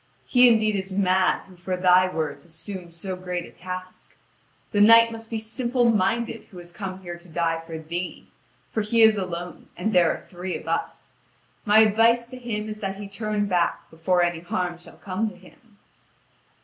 He 0.25 0.49
indeed 0.49 0.75
is 0.75 0.91
mad 0.91 1.41
who 1.43 1.55
for 1.55 1.77
thy 1.77 2.09
words 2.09 2.43
assumes 2.43 2.97
so 2.97 3.15
great 3.15 3.45
a 3.45 3.51
task. 3.51 4.17
The 4.71 4.81
knight 4.81 5.11
must 5.11 5.29
be 5.29 5.37
simple 5.37 5.91
minded 5.91 6.45
who 6.45 6.57
has 6.57 6.71
come 6.71 7.03
here 7.03 7.19
to 7.19 7.27
die 7.29 7.59
for 7.59 7.77
thee, 7.77 8.27
for 8.71 8.81
he 8.81 9.03
is 9.03 9.15
alone 9.19 9.67
and 9.77 9.93
there 9.93 10.11
are 10.11 10.25
three 10.25 10.57
of 10.57 10.67
us. 10.67 11.13
My 11.65 11.81
advice 11.81 12.31
to 12.31 12.37
him 12.39 12.67
is 12.67 12.79
that 12.79 12.95
he 12.95 13.07
turn 13.07 13.45
back 13.45 13.91
before 13.91 14.23
any 14.23 14.39
harm 14.39 14.79
shall 14.79 14.97
come 14.97 15.29
to 15.29 15.35
him." 15.35 15.77